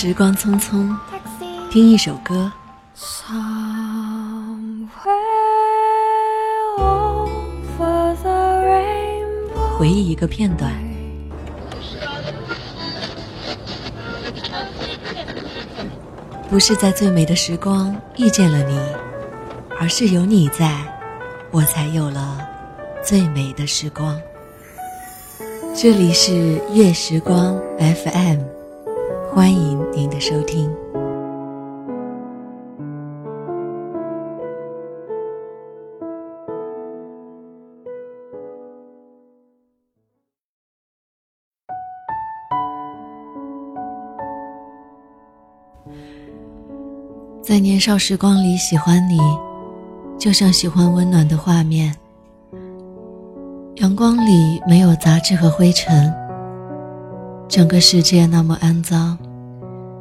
[0.00, 0.94] 时光匆匆，
[1.72, 2.52] 听一首歌，
[9.76, 10.72] 回忆一个片段。
[16.48, 18.78] 不是在最美的时光遇见了你，
[19.80, 20.80] 而是有你在，
[21.50, 22.38] 我才有了
[23.02, 24.16] 最美的时光。
[25.74, 28.57] 这里是月时光 FM。
[29.30, 30.68] 欢迎您的收听。
[47.42, 49.18] 在年少时光里，喜欢你，
[50.18, 51.94] 就像喜欢温暖的画面。
[53.76, 56.12] 阳光里没有杂质和灰尘。
[57.48, 59.16] 整个世界那么肮脏，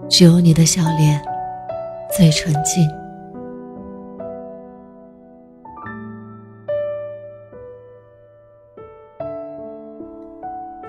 [0.09, 1.23] 只有你的笑脸
[2.15, 2.85] 最纯净。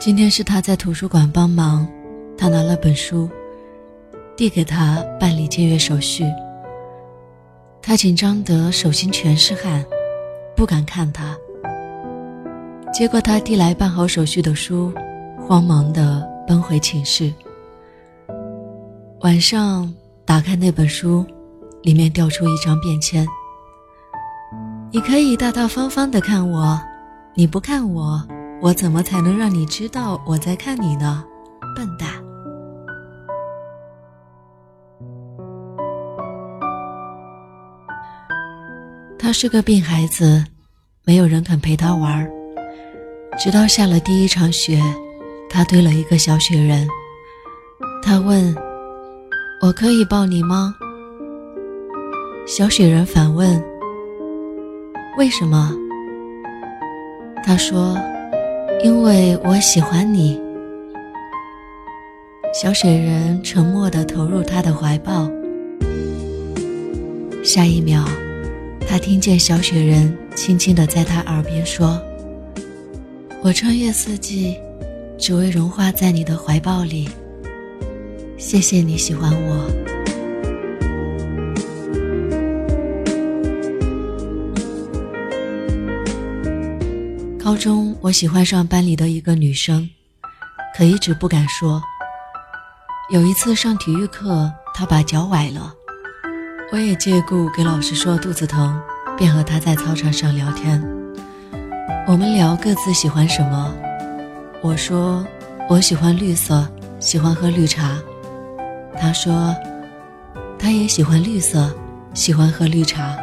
[0.01, 1.87] 今天是他在图书馆帮忙，
[2.37, 3.31] 他拿了本书，
[4.37, 6.25] 递给他办理借阅手续。
[7.81, 9.85] 他紧张得手心全是汗，
[10.57, 11.37] 不敢看他。
[12.93, 14.93] 接过他递来办好手续的书，
[15.47, 16.29] 慌忙的。
[16.49, 17.31] 奔回寝室。
[19.21, 21.23] 晚上打开那本书，
[21.83, 23.29] 里面掉出一张便签。
[24.91, 26.81] 你可以大大方方的看我，
[27.35, 28.27] 你不看我，
[28.63, 31.23] 我怎么才能让你知道我在看你呢？
[31.77, 32.09] 笨蛋！
[39.19, 40.43] 他是个病孩子，
[41.05, 42.27] 没有人肯陪他玩
[43.39, 44.81] 直到下了第一场雪。
[45.51, 46.87] 他堆了一个小雪人，
[48.03, 48.55] 他问
[49.61, 50.75] ：“我可以抱你吗？”
[52.47, 53.63] 小雪人反问
[55.19, 55.75] ：“为什么？”
[57.45, 57.99] 他说
[58.85, 60.41] ：“因为我喜欢你。”
[62.55, 65.29] 小雪人沉默地投入他的怀抱。
[67.43, 68.05] 下一秒，
[68.87, 72.01] 他听见小雪人轻轻地在他耳边说
[73.43, 74.57] ：“我穿越四季。”
[75.19, 77.09] 只为融化在你的怀抱里。
[78.39, 79.69] 谢谢你喜欢我。
[87.43, 89.89] 高中我喜欢上班里的一个女生，
[90.77, 91.83] 可一直不敢说。
[93.11, 95.73] 有一次上体育课，她把脚崴了，
[96.71, 98.79] 我也借故给老师说肚子疼，
[99.17, 100.81] 便和她在操场上聊天。
[102.07, 103.75] 我们聊各自喜欢什么。
[104.61, 105.25] 我说
[105.69, 106.67] 我喜欢绿色，
[106.99, 107.97] 喜欢喝绿茶。
[109.01, 109.55] 他说
[110.59, 111.73] 他也喜欢绿色，
[112.13, 113.17] 喜欢喝绿茶。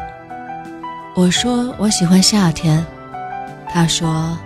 [1.13, 2.83] 我说我喜欢夏天。
[3.69, 4.37] 他说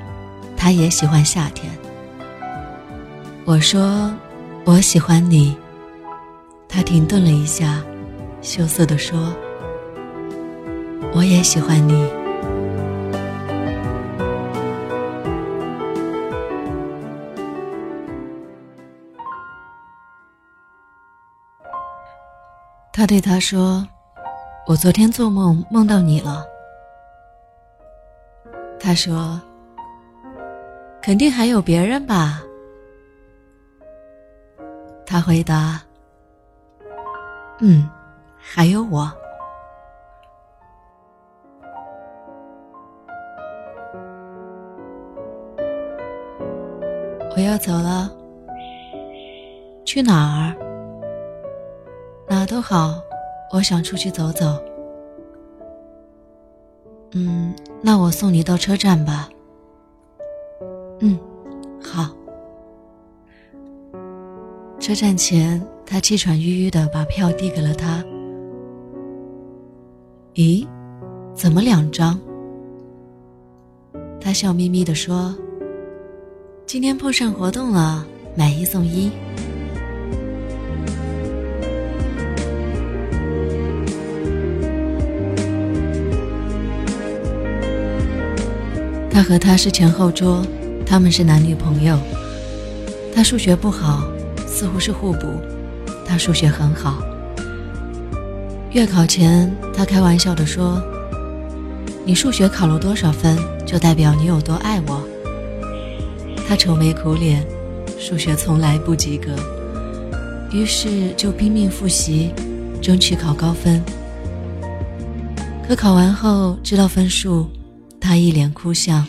[0.57, 1.71] 他也喜欢夏天。
[3.45, 4.11] 我说
[4.65, 5.55] 我喜欢你。
[6.67, 7.83] 他停顿了一下，
[8.41, 9.33] 羞涩地说
[11.13, 12.09] ：“我也喜欢你。”
[22.99, 23.87] 他对他说
[24.67, 26.45] ：“我昨天做梦梦到你了。”
[28.77, 29.39] 他说
[31.01, 32.41] ：“肯定还有别人吧？”
[35.07, 35.81] 他回答
[37.61, 37.89] ：“嗯，
[38.37, 39.09] 还有我。”
[47.33, 48.11] 我要走了，
[49.85, 50.68] 去哪儿？
[52.29, 53.01] 哪都好，
[53.51, 54.61] 我想出去走走。
[57.13, 57.51] 嗯，
[57.81, 59.27] 那我送你到车站吧。
[60.99, 61.17] 嗯，
[61.81, 62.07] 好。
[64.79, 68.03] 车站前，他气喘吁吁的把票递给了他。
[70.35, 70.67] 咦，
[71.33, 72.19] 怎么两张？
[74.21, 75.35] 他笑眯眯的说
[76.67, 78.05] ：“今天碰上活动了，
[78.35, 79.11] 买一送一。”
[89.19, 90.47] 他和他是前后桌，
[90.85, 91.99] 他们是男女朋友。
[93.13, 94.07] 他数学不好，
[94.47, 95.27] 似乎是互补。
[96.05, 97.03] 他数学很好。
[98.71, 100.81] 月考前，他开玩笑地说
[102.07, 105.05] ：“你数学考了多少分，就代表你有多爱我。”
[106.47, 107.45] 他愁眉苦脸，
[107.99, 109.35] 数学从来不及格。
[110.49, 112.31] 于是就拼命复习，
[112.81, 113.83] 争取考高分。
[115.67, 117.49] 可考完后知道分数，
[117.99, 119.05] 他一脸哭相，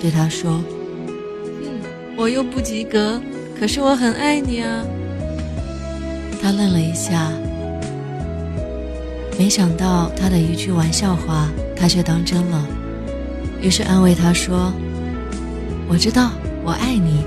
[0.00, 0.62] 对他说
[1.62, 1.80] ：“嗯，
[2.16, 3.20] 我又不及格，
[3.58, 4.84] 可是我很爱你啊。”
[6.40, 7.32] 他愣了一下，
[9.38, 12.66] 没想到他的一句玩笑话，他却当真了，
[13.60, 14.72] 于是安慰他说
[15.88, 16.30] ：“我知道，
[16.62, 17.24] 我爱你，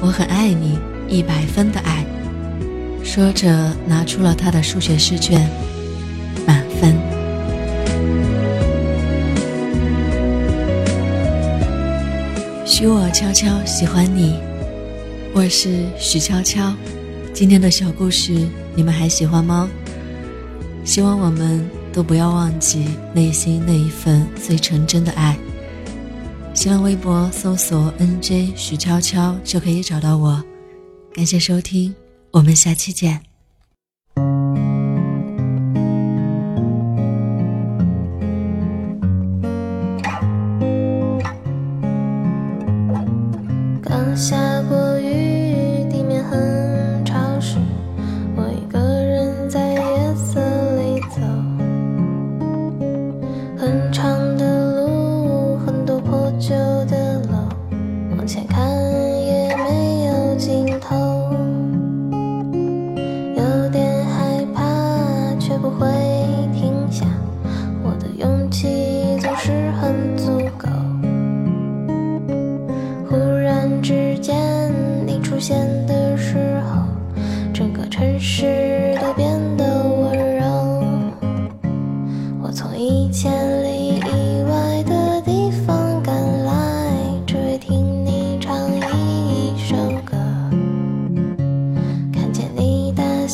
[0.00, 0.78] 我很爱你，
[1.08, 2.04] 一百分的爱。”
[3.04, 5.48] 说着拿出了他的数学试卷，
[12.78, 14.38] 许我悄悄喜欢你，
[15.34, 16.72] 我是许悄悄。
[17.34, 19.68] 今天的小故事你们还喜欢吗？
[20.84, 25.36] 希望我们都不要忘记内心那一份最纯真的爱。
[26.54, 30.40] 新浪微博搜索 “nj 许悄悄”就可以找到我。
[31.12, 31.92] 感谢收听，
[32.30, 33.27] 我们下期见。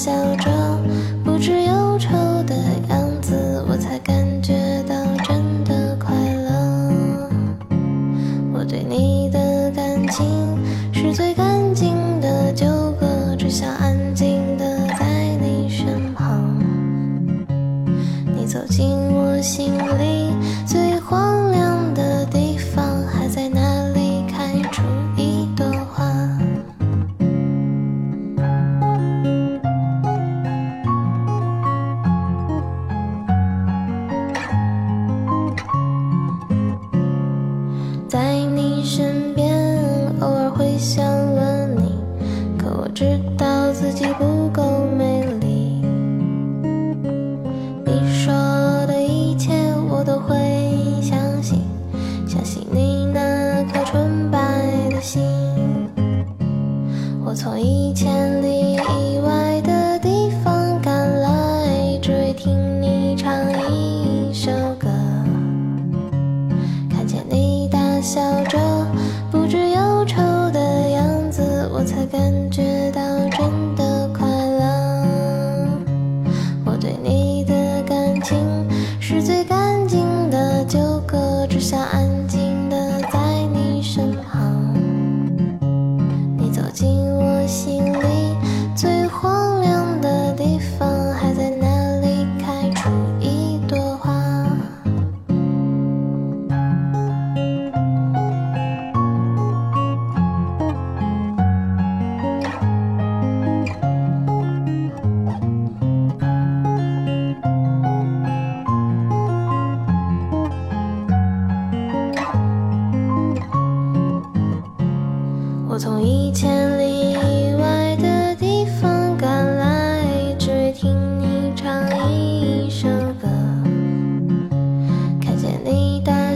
[0.05, 0.54] 笑着，
[72.07, 72.74] 感觉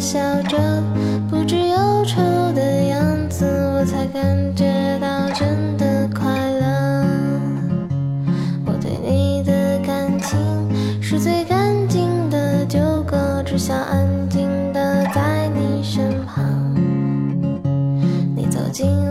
[0.01, 0.57] 笑着，
[1.29, 2.21] 不知忧愁
[2.55, 4.23] 的样子，我才感
[4.55, 7.05] 觉到真的快乐。
[8.65, 10.39] 我对你的感情
[11.03, 16.45] 是最干净的纠葛，只想安静的在你身旁。
[18.37, 19.08] 你走进。